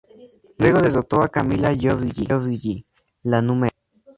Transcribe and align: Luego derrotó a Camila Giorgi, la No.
Luego 0.57 0.81
derrotó 0.81 1.21
a 1.21 1.27
Camila 1.29 1.71
Giorgi, 1.75 2.83
la 3.21 3.43
No. 3.43 3.67